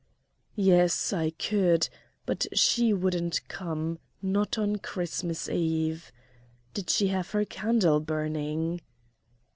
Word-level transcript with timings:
"Yes, 0.55 1.13
I 1.13 1.29
could, 1.29 1.87
but 2.25 2.47
she 2.57 2.91
wouldn't 2.91 3.47
come, 3.47 3.99
not 4.19 4.57
on 4.57 4.77
Christmas 4.77 5.47
Eve. 5.47 6.11
Did 6.73 6.89
she 6.89 7.09
have 7.09 7.29
her 7.33 7.45
candle 7.45 7.99
burning?" 7.99 8.81